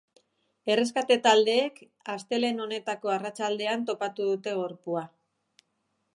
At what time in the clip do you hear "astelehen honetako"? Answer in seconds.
2.13-3.13